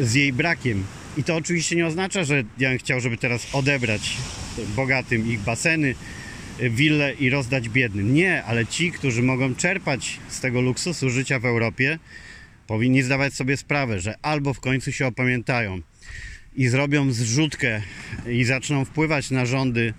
z 0.00 0.14
jej 0.14 0.32
brakiem. 0.32 0.84
I 1.16 1.24
to 1.24 1.36
oczywiście 1.36 1.76
nie 1.76 1.86
oznacza, 1.86 2.24
że 2.24 2.44
ja 2.58 2.68
bym 2.68 2.78
chciał, 2.78 3.00
żeby 3.00 3.16
teraz 3.16 3.54
odebrać 3.54 4.16
bogatym 4.76 5.32
ich 5.32 5.40
baseny, 5.40 5.94
wille 6.60 7.14
i 7.14 7.30
rozdać 7.30 7.68
biednym. 7.68 8.14
Nie, 8.14 8.44
ale 8.44 8.66
ci, 8.66 8.92
którzy 8.92 9.22
mogą 9.22 9.54
czerpać 9.54 10.18
z 10.28 10.40
tego 10.40 10.60
luksusu 10.60 11.10
życia 11.10 11.38
w 11.38 11.44
Europie, 11.44 11.98
powinni 12.66 13.02
zdawać 13.02 13.34
sobie 13.34 13.56
sprawę, 13.56 14.00
że 14.00 14.14
albo 14.22 14.54
w 14.54 14.60
końcu 14.60 14.92
się 14.92 15.06
opamiętają 15.06 15.80
i 16.56 16.68
zrobią 16.68 17.12
zrzutkę 17.12 17.82
i 18.28 18.44
zaczną 18.44 18.84
wpływać 18.84 19.30
na 19.30 19.46
rządy 19.46 19.94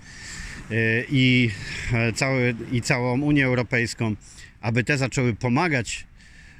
e, 0.70 0.74
i, 1.10 1.50
e, 1.92 2.12
cały, 2.12 2.54
i 2.72 2.82
całą 2.82 3.20
Unię 3.20 3.46
Europejską, 3.46 4.16
aby 4.60 4.84
te 4.84 4.98
zaczęły 4.98 5.34
pomagać 5.34 6.06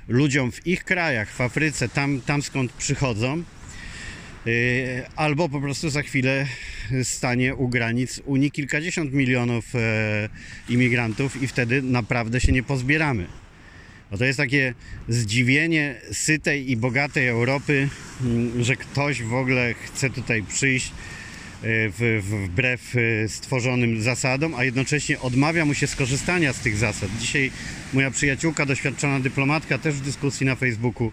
ludziom 0.08 0.52
w 0.52 0.66
ich 0.66 0.84
krajach, 0.84 1.30
w 1.30 1.40
Afryce, 1.40 1.88
tam, 1.88 2.20
tam 2.20 2.42
skąd 2.42 2.72
przychodzą, 2.72 3.42
y, 4.46 5.02
albo 5.16 5.48
po 5.48 5.60
prostu 5.60 5.90
za 5.90 6.02
chwilę 6.02 6.46
stanie 7.02 7.54
u 7.54 7.68
granic 7.68 8.20
Unii 8.24 8.50
kilkadziesiąt 8.50 9.12
milionów 9.12 9.74
e, 9.74 10.28
imigrantów 10.68 11.42
i 11.42 11.46
wtedy 11.46 11.82
naprawdę 11.82 12.40
się 12.40 12.52
nie 12.52 12.62
pozbieramy. 12.62 13.39
Bo 14.10 14.18
to 14.18 14.24
jest 14.24 14.36
takie 14.36 14.74
zdziwienie 15.08 15.94
sytej 16.12 16.70
i 16.70 16.76
bogatej 16.76 17.28
Europy, 17.28 17.88
mm, 18.20 18.64
że 18.64 18.76
ktoś 18.76 19.22
w 19.22 19.34
ogóle 19.34 19.74
chce 19.74 20.10
tutaj 20.10 20.42
przyjść 20.42 20.88
e, 20.88 20.92
w, 21.62 22.22
wbrew 22.22 22.96
e, 22.96 23.28
stworzonym 23.28 24.02
zasadom, 24.02 24.54
a 24.54 24.64
jednocześnie 24.64 25.20
odmawia 25.20 25.64
mu 25.64 25.74
się 25.74 25.86
skorzystania 25.86 26.52
z 26.52 26.60
tych 26.60 26.76
zasad. 26.76 27.10
Dzisiaj 27.20 27.50
moja 27.92 28.10
przyjaciółka, 28.10 28.66
doświadczona 28.66 29.20
dyplomatka, 29.20 29.78
też 29.78 29.94
w 29.94 30.00
dyskusji 30.00 30.46
na 30.46 30.56
Facebooku 30.56 31.12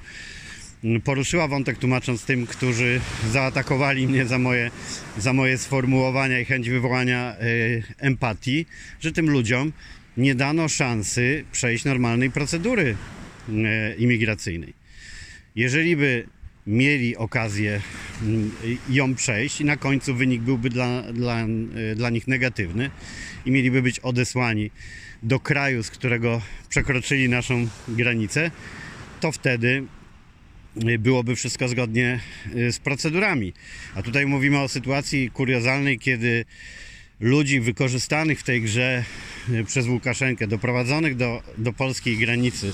mm, 0.83 1.01
poruszyła 1.01 1.47
wątek 1.47 1.77
tłumacząc 1.77 2.25
tym, 2.25 2.47
którzy 2.47 3.01
zaatakowali 3.31 4.07
mnie 4.07 4.25
za 4.25 4.39
moje, 4.39 4.71
za 5.17 5.33
moje 5.33 5.57
sformułowania 5.57 6.39
i 6.39 6.45
chęć 6.45 6.69
wywołania 6.69 7.35
y, 7.41 7.83
empatii, 7.99 8.65
że 8.99 9.11
tym 9.11 9.29
ludziom 9.29 9.71
nie 10.17 10.36
dano 10.36 10.69
szansy 10.69 11.45
przejść 11.51 11.86
normalnej 11.86 12.31
procedury 12.31 12.95
y, 13.50 13.95
imigracyjnej. 13.97 14.74
Jeżeli 15.55 15.95
by 15.95 16.27
mieli 16.67 17.17
okazję 17.17 17.81
mm, 18.21 18.51
ją 18.89 19.15
przejść 19.15 19.62
i 19.62 19.65
na 19.65 19.77
końcu 19.77 20.15
wynik 20.15 20.41
byłby 20.41 20.69
dla, 20.69 21.13
dla, 21.13 21.45
y, 21.45 21.95
dla 21.95 22.09
nich 22.09 22.27
negatywny 22.27 22.89
i 23.45 23.51
mieliby 23.51 23.81
być 23.81 24.00
odesłani 24.00 24.71
do 25.24 25.39
kraju, 25.39 25.83
z 25.83 25.89
którego 25.89 26.41
przekroczyli 26.69 27.29
naszą 27.29 27.67
granicę, 27.88 28.51
to 29.19 29.31
wtedy 29.31 29.83
y, 30.89 31.00
byłoby 31.00 31.36
wszystko 31.36 31.67
zgodnie 31.67 32.19
z 32.71 32.79
procedurami. 32.79 33.53
A 33.95 34.01
tutaj 34.01 34.25
mówimy 34.25 34.59
o 34.59 34.67
sytuacji 34.67 35.31
kuriozalnej, 35.31 36.00
kiedy 36.00 36.45
ludzi 37.19 37.59
wykorzystanych 37.59 38.39
w 38.39 38.43
tej 38.43 38.62
grze 38.62 39.03
y, 39.50 39.63
przez 39.63 39.88
Łukaszenkę, 39.88 40.47
doprowadzonych 40.47 41.15
do, 41.15 41.41
do 41.57 41.74
polskiej 41.74 42.17
granicy, 42.17 42.71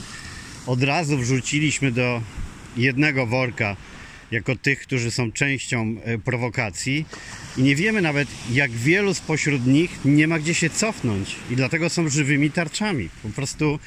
od 0.65 0.83
razu 0.83 1.17
wrzuciliśmy 1.17 1.91
do 1.91 2.21
jednego 2.77 3.25
worka 3.25 3.75
jako 4.31 4.55
tych, 4.55 4.79
którzy 4.79 5.11
są 5.11 5.31
częścią 5.31 5.95
e, 6.03 6.17
prowokacji 6.17 7.05
i 7.57 7.61
nie 7.63 7.75
wiemy 7.75 8.01
nawet, 8.01 8.27
jak 8.51 8.71
wielu 8.71 9.13
spośród 9.13 9.65
nich 9.65 9.99
nie 10.05 10.27
ma 10.27 10.39
gdzie 10.39 10.53
się 10.53 10.69
cofnąć 10.69 11.35
i 11.49 11.55
dlatego 11.55 11.89
są 11.89 12.09
żywymi 12.09 12.51
tarczami. 12.51 13.09
Po 13.23 13.29
prostu 13.29 13.79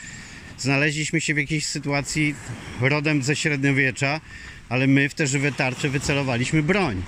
znaleźliśmy 0.58 1.20
się 1.20 1.34
w 1.34 1.38
jakiejś 1.38 1.66
sytuacji 1.66 2.34
rodem 2.80 3.22
ze 3.22 3.36
średniowiecza, 3.36 4.20
ale 4.68 4.86
my 4.86 5.08
w 5.08 5.14
te 5.14 5.26
żywe 5.26 5.52
tarcze 5.52 5.88
wycelowaliśmy 5.88 6.62
broń. 6.62 7.02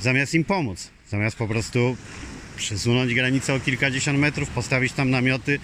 Zamiast 0.00 0.34
im 0.34 0.44
pomóc, 0.44 0.90
zamiast 1.10 1.36
po 1.36 1.48
prostu 1.48 1.96
przesunąć 2.58 3.14
granicę 3.14 3.54
o 3.54 3.60
kilkadziesiąt 3.60 4.18
metrów, 4.18 4.48
postawić 4.48 4.92
tam 4.92 5.10
namioty, 5.10 5.58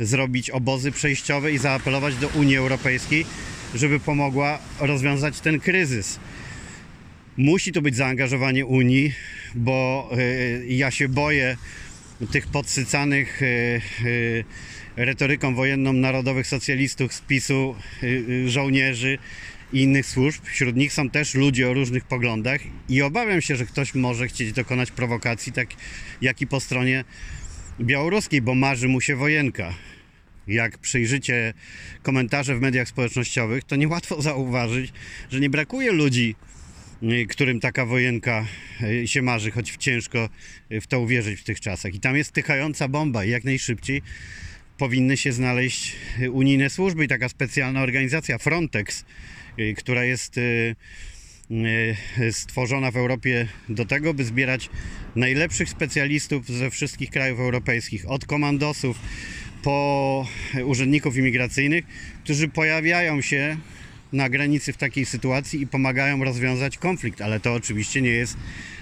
zrobić 0.00 0.50
obozy 0.50 0.92
przejściowe 0.92 1.52
i 1.52 1.58
zaapelować 1.58 2.16
do 2.16 2.28
Unii 2.28 2.56
Europejskiej, 2.56 3.26
żeby 3.74 4.00
pomogła 4.00 4.58
rozwiązać 4.80 5.40
ten 5.40 5.60
kryzys. 5.60 6.18
Musi 7.36 7.72
to 7.72 7.82
być 7.82 7.96
zaangażowanie 7.96 8.66
Unii, 8.66 9.12
bo 9.54 10.10
y, 10.18 10.66
ja 10.68 10.90
się 10.90 11.08
boję 11.08 11.56
tych 12.32 12.46
podsycanych 12.46 13.42
y, 13.42 13.80
y, 14.04 14.44
retoryką 14.96 15.54
wojenną 15.54 15.92
narodowych 15.92 16.46
socjalistów 16.46 17.14
z 17.14 17.20
PiSu, 17.20 17.74
żołnierzy 18.46 19.18
i 19.74 19.82
innych 19.82 20.06
służb. 20.06 20.42
Wśród 20.44 20.76
nich 20.76 20.92
są 20.92 21.10
też 21.10 21.34
ludzie 21.34 21.70
o 21.70 21.74
różnych 21.74 22.04
poglądach 22.04 22.60
i 22.88 23.02
obawiam 23.02 23.40
się, 23.40 23.56
że 23.56 23.66
ktoś 23.66 23.94
może 23.94 24.28
chcieć 24.28 24.52
dokonać 24.52 24.90
prowokacji, 24.90 25.52
tak 25.52 25.68
jak 26.20 26.40
i 26.40 26.46
po 26.46 26.60
stronie 26.60 27.04
białoruskiej, 27.80 28.42
bo 28.42 28.54
marzy 28.54 28.88
mu 28.88 29.00
się 29.00 29.16
wojenka 29.16 29.74
jak 30.46 30.78
przyjrzycie 30.78 31.54
komentarze 32.02 32.56
w 32.56 32.60
mediach 32.60 32.88
społecznościowych, 32.88 33.64
to 33.64 33.76
niełatwo 33.76 34.22
zauważyć, 34.22 34.92
że 35.30 35.40
nie 35.40 35.50
brakuje 35.50 35.92
ludzi, 35.92 36.36
y, 37.02 37.26
którym 37.26 37.60
taka 37.60 37.86
wojenka 37.86 38.46
y, 38.82 39.08
się 39.08 39.22
marzy, 39.22 39.50
choć 39.50 39.76
ciężko 39.78 40.28
y, 40.72 40.80
w 40.80 40.86
to 40.86 41.00
uwierzyć 41.00 41.40
w 41.40 41.44
tych 41.44 41.60
czasach. 41.60 41.94
I 41.94 42.00
tam 42.00 42.16
jest 42.16 42.32
tychająca 42.32 42.88
bomba 42.88 43.24
i 43.24 43.30
jak 43.30 43.44
najszybciej 43.44 44.02
powinny 44.78 45.16
się 45.16 45.32
znaleźć 45.32 45.96
unijne 46.32 46.70
służby 46.70 47.04
i 47.04 47.08
taka 47.08 47.28
specjalna 47.28 47.82
organizacja 47.82 48.38
Frontex, 48.38 49.04
która 49.76 50.04
jest 50.04 50.40
stworzona 52.30 52.90
w 52.90 52.96
Europie 52.96 53.48
do 53.68 53.84
tego, 53.84 54.14
by 54.14 54.24
zbierać 54.24 54.70
najlepszych 55.16 55.68
specjalistów 55.68 56.48
ze 56.48 56.70
wszystkich 56.70 57.10
krajów 57.10 57.40
europejskich, 57.40 58.10
od 58.10 58.26
komandosów 58.26 58.98
po 59.62 60.28
urzędników 60.64 61.16
imigracyjnych, 61.16 61.84
którzy 62.24 62.48
pojawiają 62.48 63.20
się 63.20 63.56
na 64.12 64.28
granicy 64.28 64.72
w 64.72 64.76
takiej 64.76 65.06
sytuacji 65.06 65.60
i 65.60 65.66
pomagają 65.66 66.24
rozwiązać 66.24 66.78
konflikt, 66.78 67.20
ale 67.20 67.40
to 67.40 67.54
oczywiście 67.54 68.02
nie 68.02 68.10
jest 68.10 68.36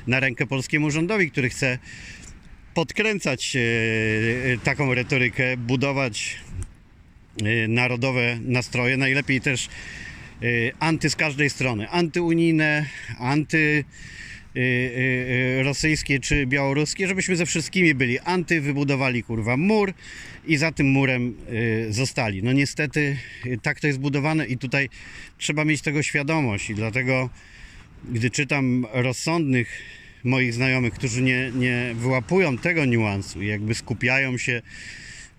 na 0.06 0.20
rękę 0.20 0.46
polskiemu 0.46 0.90
rządowi, 0.90 1.30
który 1.30 1.48
chce 1.48 1.78
podkręcać 2.74 3.56
e, 3.56 3.60
taką 4.64 4.94
retorykę, 4.94 5.56
budować 5.56 6.36
e, 7.42 7.68
narodowe 7.68 8.38
nastroje, 8.40 8.96
najlepiej 8.96 9.40
też 9.40 9.66
e, 9.66 10.46
anty 10.78 11.10
z 11.10 11.16
każdej 11.16 11.50
strony, 11.50 11.88
antyunijne, 11.88 12.86
anty 13.18 13.84
rosyjskie 15.62 16.20
czy 16.20 16.46
białoruskie, 16.46 17.08
żebyśmy 17.08 17.36
ze 17.36 17.46
wszystkimi 17.46 17.94
byli. 17.94 18.18
Anty, 18.18 18.60
wybudowali 18.60 19.22
kurwa 19.22 19.56
mur 19.56 19.92
i 20.46 20.56
za 20.56 20.72
tym 20.72 20.86
murem 20.90 21.36
zostali. 21.90 22.42
No 22.42 22.52
niestety 22.52 23.16
tak 23.62 23.80
to 23.80 23.86
jest 23.86 23.98
budowane 23.98 24.46
i 24.46 24.58
tutaj 24.58 24.88
trzeba 25.38 25.64
mieć 25.64 25.82
tego 25.82 26.02
świadomość. 26.02 26.70
I 26.70 26.74
dlatego 26.74 27.30
gdy 28.10 28.30
czytam 28.30 28.86
rozsądnych 28.92 29.82
moich 30.24 30.54
znajomych, 30.54 30.94
którzy 30.94 31.22
nie, 31.22 31.50
nie 31.54 31.94
wyłapują 31.94 32.58
tego 32.58 32.84
niuansu 32.84 33.42
jakby 33.42 33.74
skupiają 33.74 34.38
się 34.38 34.62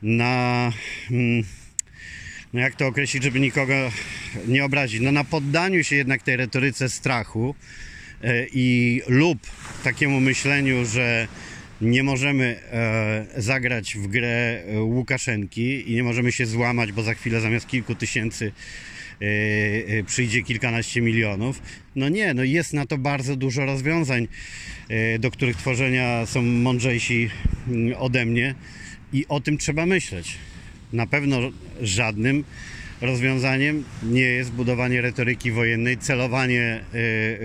na 0.02 0.72
mm, 1.12 1.44
no 2.54 2.60
jak 2.60 2.76
to 2.76 2.88
określić, 2.88 3.24
żeby 3.24 3.40
nikogo 3.40 3.74
nie 4.48 4.66
obrazić, 4.66 5.02
no 5.02 5.12
na 5.12 5.24
poddaniu 5.24 5.84
się 5.84 5.96
jednak 5.96 6.24
tej 6.24 6.38
retoryce 6.38 6.90
strachu, 6.90 7.56
E, 8.24 8.46
i 8.54 9.02
lub 9.08 9.40
takiemu 9.84 10.20
myśleniu, 10.20 10.86
że 10.86 11.28
nie 11.82 12.04
możemy 12.04 12.60
e, 12.72 13.42
zagrać 13.42 13.96
w 13.96 14.08
grę 14.08 14.64
e, 14.68 14.82
Łukaszenki 14.82 15.92
i 15.92 15.96
nie 15.96 16.04
możemy 16.04 16.32
się 16.32 16.46
złamać, 16.46 16.92
bo 16.92 17.04
za 17.04 17.14
chwilę 17.14 17.42
zamiast 17.42 17.68
kilku 17.68 17.96
tysięcy 17.96 18.52
przyjdzie 20.06 20.44
kilkanaście 20.44 21.02
milionów. 21.02 21.62
No 21.96 22.10
nie, 22.10 22.34
no 22.34 22.44
jest 22.44 22.74
na 22.74 22.86
to 22.86 22.98
bardzo 22.98 23.36
dużo 23.36 23.66
rozwiązań, 23.66 24.28
do 25.20 25.32
których 25.32 25.58
tworzenia 25.58 26.26
są 26.26 26.42
mądrzejsi 26.42 27.30
mm, 27.68 27.94
ode 27.98 28.26
mnie 28.26 28.56
i 29.14 29.26
o 29.30 29.40
tym 29.40 29.58
trzeba 29.58 29.86
myśleć. 29.86 30.38
Na 30.94 31.08
pewno 31.08 31.40
żadnym 31.82 32.44
rozwiązaniem 33.02 33.84
nie 34.04 34.22
jest 34.22 34.52
budowanie 34.52 35.02
retoryki 35.02 35.52
wojennej, 35.52 35.98
celowanie 35.98 36.84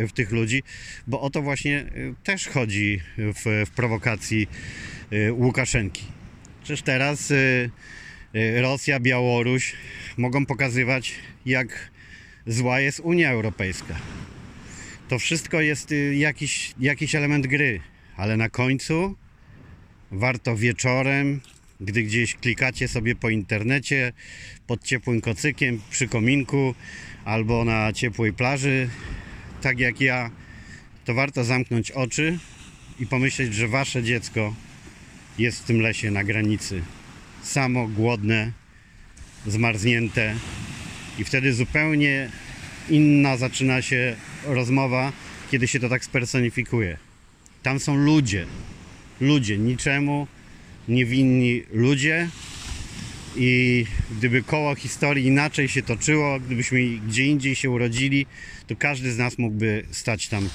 w 0.08 0.10
tych 0.14 0.32
ludzi, 0.32 0.62
bo 1.06 1.20
o 1.20 1.30
to 1.30 1.42
właśnie 1.42 1.84
też 2.24 2.48
chodzi 2.48 3.00
w, 3.18 3.64
w 3.66 3.70
prowokacji 3.70 4.48
Łukaszenki. 5.32 6.04
Przecież 6.62 6.82
teraz 6.82 7.32
Rosja, 8.56 9.00
Białoruś 9.00 9.72
mogą 10.18 10.46
pokazywać, 10.46 11.14
jak 11.46 11.90
zła 12.46 12.80
jest 12.80 13.00
Unia 13.00 13.30
Europejska. 13.30 13.94
To 15.08 15.18
wszystko 15.18 15.60
jest 15.60 15.94
jakiś, 16.12 16.74
jakiś 16.80 17.14
element 17.14 17.46
gry, 17.46 17.80
ale 18.16 18.36
na 18.36 18.48
końcu 18.48 19.16
warto 20.10 20.56
wieczorem 20.56 21.40
gdy 21.80 22.02
gdzieś 22.02 22.34
klikacie 22.34 22.88
sobie 22.88 23.14
po 23.14 23.30
internecie 23.30 24.12
pod 24.66 24.84
ciepłym 24.84 25.20
kocykiem 25.20 25.80
przy 25.90 26.08
kominku 26.08 26.74
albo 27.24 27.64
na 27.64 27.92
ciepłej 27.92 28.32
plaży, 28.32 28.88
tak 29.62 29.78
jak 29.78 30.00
ja, 30.00 30.30
to 31.04 31.14
warto 31.14 31.44
zamknąć 31.44 31.90
oczy 31.90 32.38
i 33.00 33.06
pomyśleć, 33.06 33.54
że 33.54 33.68
wasze 33.68 34.02
dziecko 34.02 34.54
jest 35.38 35.62
w 35.62 35.64
tym 35.64 35.80
lesie 35.80 36.10
na 36.10 36.24
granicy. 36.24 36.82
Samo 37.42 37.88
głodne, 37.88 38.52
zmarznięte 39.46 40.34
i 41.18 41.24
wtedy 41.24 41.54
zupełnie 41.54 42.30
inna 42.90 43.36
zaczyna 43.36 43.82
się 43.82 44.16
rozmowa 44.44 45.12
kiedy 45.50 45.68
się 45.68 45.80
to 45.80 45.88
tak 45.88 46.04
spersonifikuje. 46.04 46.96
Tam 47.62 47.80
są 47.80 47.96
ludzie. 47.96 48.46
Ludzie, 49.20 49.58
niczemu 49.58 50.26
niewinni 50.88 51.62
ludzie. 51.72 52.28
I 53.36 53.86
gdyby 54.18 54.42
koło 54.42 54.74
historii 54.74 55.26
inaczej 55.26 55.68
się 55.68 55.82
toczyło, 55.82 56.40
gdybyśmy 56.40 56.80
gdzie 57.08 57.24
indziej 57.24 57.56
się 57.56 57.70
urodzili, 57.70 58.26
to 58.66 58.76
każdy 58.76 59.12
z 59.12 59.18
nas 59.18 59.38
mógłby 59.38 59.84
stać 59.90 60.28
tam 60.28 60.48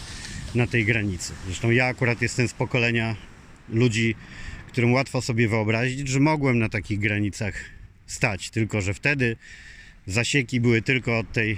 na 0.55 0.67
tej 0.67 0.85
granicy. 0.85 1.33
Zresztą 1.45 1.71
ja 1.71 1.85
akurat 1.85 2.21
jestem 2.21 2.47
z 2.47 2.53
pokolenia 2.53 3.15
ludzi, 3.69 4.15
którym 4.67 4.93
łatwo 4.93 5.21
sobie 5.21 5.47
wyobrazić, 5.47 6.07
że 6.07 6.19
mogłem 6.19 6.59
na 6.59 6.69
takich 6.69 6.99
granicach 6.99 7.53
stać, 8.07 8.50
tylko 8.50 8.81
że 8.81 8.93
wtedy 8.93 9.36
zasieki 10.05 10.62
były 10.62 10.81
tylko 10.81 11.19
od 11.19 11.31
tej 11.31 11.57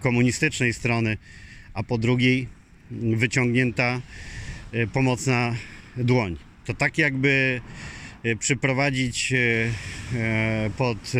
komunistycznej 0.00 0.72
strony, 0.72 1.16
a 1.74 1.82
po 1.82 1.98
drugiej 1.98 2.48
wyciągnięta 2.90 4.00
e, 4.72 4.86
pomocna 4.86 5.54
dłoń. 5.96 6.36
To 6.64 6.74
tak 6.74 6.98
jakby 6.98 7.60
e, 8.22 8.36
przyprowadzić 8.36 9.32
e, 9.32 10.70
pod 10.76 11.12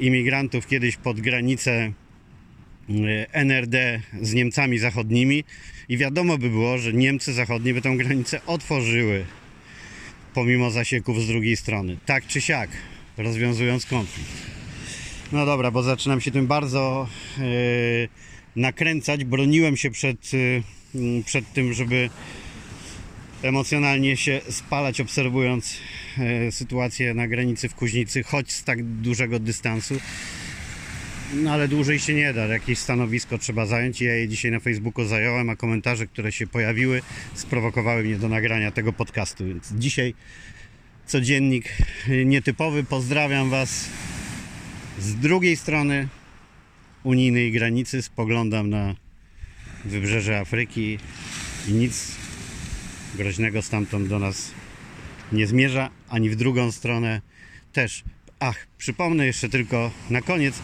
imigrantów 0.00 0.66
kiedyś 0.66 0.96
pod 0.96 1.20
granicę 1.20 1.92
NRD 3.32 4.00
z 4.22 4.34
Niemcami 4.34 4.78
zachodnimi 4.78 5.44
i 5.88 5.96
wiadomo 5.96 6.38
by 6.38 6.50
było, 6.50 6.78
że 6.78 6.92
Niemcy 6.92 7.32
zachodnie 7.32 7.74
by 7.74 7.82
tą 7.82 7.96
granicę 7.96 8.40
otworzyły 8.46 9.24
pomimo 10.34 10.70
zasieków 10.70 11.22
z 11.22 11.26
drugiej 11.26 11.56
strony. 11.56 11.96
Tak 12.06 12.26
czy 12.26 12.40
siak, 12.40 12.70
rozwiązując 13.16 13.86
konflikt. 13.86 14.30
No 15.32 15.46
dobra, 15.46 15.70
bo 15.70 15.82
zaczynam 15.82 16.20
się 16.20 16.30
tym 16.30 16.46
bardzo 16.46 17.08
e, 17.38 17.42
nakręcać. 18.56 19.24
Broniłem 19.24 19.76
się 19.76 19.90
przed, 19.90 20.30
m, 20.94 21.22
przed 21.24 21.52
tym, 21.52 21.72
żeby 21.72 22.10
emocjonalnie 23.42 24.16
się 24.16 24.40
spalać, 24.50 25.00
obserwując 25.00 25.78
e, 26.18 26.52
sytuację 26.52 27.14
na 27.14 27.28
granicy 27.28 27.68
w 27.68 27.74
Kuźnicy, 27.74 28.22
choć 28.22 28.52
z 28.52 28.64
tak 28.64 28.84
dużego 28.84 29.38
dystansu. 29.38 30.00
No 31.34 31.52
ale 31.52 31.68
dłużej 31.68 31.98
się 31.98 32.14
nie 32.14 32.32
da, 32.32 32.46
jakieś 32.46 32.78
stanowisko 32.78 33.38
trzeba 33.38 33.66
zająć. 33.66 34.00
Ja 34.00 34.14
je 34.14 34.28
dzisiaj 34.28 34.50
na 34.50 34.60
Facebooku 34.60 35.04
zająłem, 35.04 35.50
a 35.50 35.56
komentarze, 35.56 36.06
które 36.06 36.32
się 36.32 36.46
pojawiły, 36.46 37.02
sprowokowały 37.34 38.02
mnie 38.02 38.16
do 38.16 38.28
nagrania 38.28 38.70
tego 38.70 38.92
podcastu. 38.92 39.46
Więc 39.46 39.72
dzisiaj 39.72 40.14
codziennik 41.06 41.76
nietypowy. 42.24 42.84
Pozdrawiam 42.84 43.50
Was 43.50 43.88
z 44.98 45.14
drugiej 45.14 45.56
strony 45.56 46.08
unijnej 47.04 47.52
granicy. 47.52 48.02
Spoglądam 48.02 48.70
na 48.70 48.94
wybrzeże 49.84 50.38
Afryki 50.38 50.98
i 51.68 51.72
nic 51.72 52.16
groźnego 53.14 53.62
stamtąd 53.62 54.08
do 54.08 54.18
nas 54.18 54.50
nie 55.32 55.46
zmierza, 55.46 55.90
ani 56.08 56.30
w 56.30 56.36
drugą 56.36 56.72
stronę 56.72 57.20
też. 57.72 58.04
Ach, 58.40 58.66
przypomnę 58.78 59.26
jeszcze 59.26 59.48
tylko 59.48 59.90
na 60.10 60.22
koniec, 60.22 60.58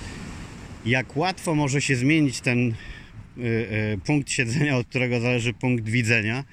jak 0.86 1.16
łatwo 1.16 1.54
może 1.54 1.80
się 1.80 1.96
zmienić 1.96 2.40
ten 2.40 2.68
y, 2.68 3.42
y, 3.42 3.98
punkt 4.04 4.30
siedzenia, 4.30 4.76
od 4.76 4.86
którego 4.86 5.20
zależy 5.20 5.52
punkt 5.52 5.84
widzenia. 5.84 6.44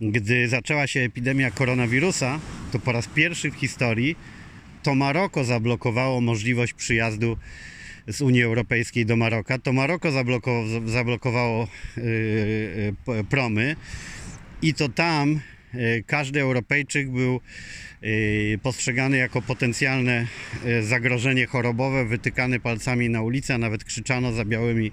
Gdy 0.00 0.48
zaczęła 0.48 0.86
się 0.86 1.00
epidemia 1.00 1.50
koronawirusa, 1.50 2.40
to 2.72 2.78
po 2.78 2.92
raz 2.92 3.06
pierwszy 3.06 3.50
w 3.50 3.54
historii 3.54 4.16
to 4.82 4.94
Maroko 4.94 5.44
zablokowało 5.44 6.20
możliwość 6.20 6.72
przyjazdu 6.72 7.36
z 8.08 8.20
Unii 8.20 8.42
Europejskiej 8.42 9.06
do 9.06 9.16
Maroka. 9.16 9.58
To 9.58 9.72
Maroko 9.72 10.08
zabloko- 10.08 10.88
zablokowało 10.88 11.68
y, 11.98 12.00
y, 12.00 12.94
p- 13.06 13.24
promy 13.24 13.76
i 14.62 14.74
to 14.74 14.88
tam 14.88 15.40
y, 15.74 16.04
każdy 16.06 16.40
Europejczyk 16.40 17.10
był 17.10 17.40
y, 18.02 18.58
postrzegany 18.62 19.16
jako 19.16 19.42
potencjalne 19.42 20.26
zagrożenie 20.82 21.46
chorobowe, 21.46 22.04
wytykany 22.04 22.60
palcami 22.60 23.10
na 23.10 23.22
ulicy, 23.22 23.54
a 23.54 23.58
nawet 23.58 23.84
krzyczano 23.84 24.32
za 24.32 24.44
białymi 24.44 24.92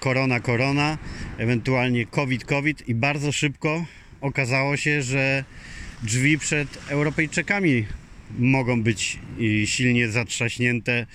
korona, 0.00 0.40
korona, 0.40 0.98
ewentualnie 1.38 2.06
COVID, 2.06 2.44
COVID 2.44 2.88
i 2.88 2.94
bardzo 2.94 3.32
szybko 3.32 3.84
okazało 4.20 4.76
się, 4.76 5.02
że 5.02 5.44
drzwi 6.02 6.38
przed 6.38 6.78
Europejczykami 6.88 7.86
mogą 8.38 8.82
być 8.82 9.18
silnie 9.64 10.08
zatrzaśnięte 10.08 11.06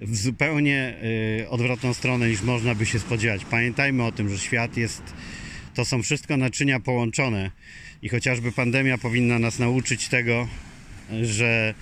w 0.00 0.16
zupełnie 0.16 0.94
y, 1.42 1.48
odwrotną 1.48 1.94
stronę 1.94 2.28
niż 2.28 2.42
można 2.42 2.74
by 2.74 2.86
się 2.86 2.98
spodziewać. 2.98 3.44
Pamiętajmy 3.44 4.04
o 4.04 4.12
tym, 4.12 4.28
że 4.28 4.38
świat 4.38 4.76
jest 4.76 5.02
to 5.74 5.84
są 5.84 6.02
wszystko 6.02 6.36
naczynia 6.36 6.80
połączone 6.80 7.50
i 8.02 8.08
chociażby 8.08 8.52
pandemia 8.52 8.98
powinna 8.98 9.38
nas 9.38 9.58
nauczyć 9.58 10.08
tego, 10.08 10.48
że 11.22 11.74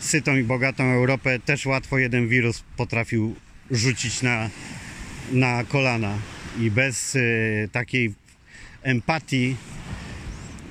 sytą 0.00 0.36
i 0.36 0.42
bogatą 0.42 0.84
Europę 0.84 1.38
też 1.38 1.66
łatwo 1.66 1.98
jeden 1.98 2.28
wirus 2.28 2.64
potrafił 2.76 3.34
rzucić 3.70 4.22
na, 4.22 4.50
na 5.30 5.64
kolana 5.64 6.18
i 6.60 6.70
bez 6.70 7.16
y, 7.16 7.68
takiej 7.72 8.14
empatii 8.82 9.56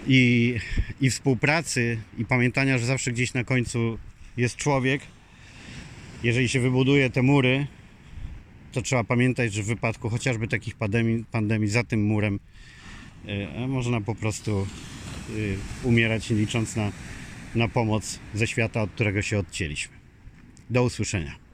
i, 0.08 0.56
i 1.02 1.10
współpracy 1.10 1.98
i 2.18 2.26
pamiętania, 2.26 2.78
że 2.78 2.86
zawsze 2.86 3.12
gdzieś 3.12 3.34
na 3.34 3.44
końcu 3.44 3.98
jest 4.38 4.56
człowiek, 4.56 5.02
jeżeli 6.24 6.50
się 6.50 6.60
wybuduje 6.60 7.10
te 7.10 7.22
mury, 7.22 7.68
to 8.72 8.82
trzeba 8.82 9.04
pamiętać, 9.04 9.54
że 9.54 9.64
w 9.64 9.66
wypadku 9.66 10.10
chociażby 10.10 10.48
takich 10.48 10.76
pandemii, 10.76 11.26
pandemii 11.32 11.70
za 11.70 11.84
tym 11.84 12.04
murem 12.04 12.40
e, 13.26 13.68
można 13.68 14.02
po 14.02 14.16
prostu 14.16 14.68
e, 15.30 15.88
umierać, 15.88 16.30
licząc 16.30 16.76
na, 16.76 16.92
na 17.56 17.68
pomoc 17.68 18.20
ze 18.34 18.48
świata, 18.48 18.82
od 18.82 18.92
którego 18.92 19.22
się 19.22 19.40
odcięliśmy. 19.40 19.98
Do 20.70 20.84
usłyszenia. 20.84 21.49